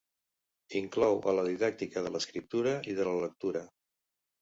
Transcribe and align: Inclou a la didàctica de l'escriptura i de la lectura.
Inclou 0.79 1.19
a 1.31 1.35
la 1.41 1.45
didàctica 1.49 2.05
de 2.07 2.15
l'escriptura 2.17 2.77
i 2.95 2.99
de 3.01 3.11
la 3.13 3.17
lectura. 3.23 3.67